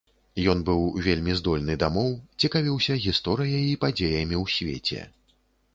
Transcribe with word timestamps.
Ён 0.53 0.61
быў 0.69 0.79
вельмі 1.07 1.35
здольны 1.41 1.75
да 1.83 1.89
моў, 1.97 2.09
цікавіўся 2.41 2.93
гісторыяй 3.05 3.65
і 3.77 3.81
падзеямі 3.87 4.35
ў 4.43 4.57
свеце. 4.57 5.01